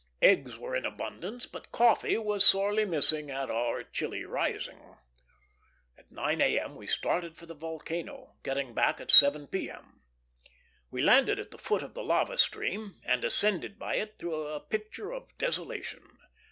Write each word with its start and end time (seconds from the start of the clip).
Eggs 0.23 0.57
were 0.57 0.75
in 0.75 0.83
abundance, 0.83 1.45
but 1.45 1.71
coffee 1.71 2.17
was 2.17 2.43
sorely 2.43 2.85
missed 2.85 3.13
at 3.13 3.51
our 3.51 3.83
chilly 3.83 4.25
rising. 4.25 4.95
At 5.95 6.09
9 6.11 6.41
A.M. 6.41 6.73
we 6.75 6.87
started 6.87 7.37
for 7.37 7.45
the 7.45 7.53
volcano, 7.53 8.33
getting 8.41 8.73
back 8.73 8.99
at 8.99 9.11
7 9.11 9.45
P.M. 9.45 10.01
We 10.89 11.03
landed 11.03 11.37
at 11.37 11.51
the 11.51 11.59
foot 11.59 11.83
of 11.83 11.93
the 11.93 12.03
lava 12.03 12.39
stream 12.39 12.99
and 13.05 13.23
ascended 13.23 13.77
by 13.77 13.97
it 13.97 14.17
through 14.17 14.47
a 14.47 14.59
picture 14.59 15.11
of 15.11 15.37
desolation. 15.37 16.01